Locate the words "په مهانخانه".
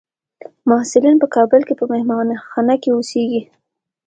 1.79-2.75